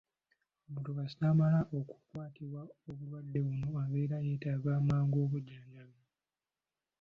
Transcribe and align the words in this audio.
Omuntu 0.67 0.89
kasita 0.97 1.25
amala 1.31 1.59
okukwatibwa 1.79 2.61
obulwadde 2.89 3.39
buno 3.45 3.67
abeera 3.83 4.17
yeetaaga 4.25 4.73
mangu 4.87 5.17
obujjanjabi. 5.25 5.99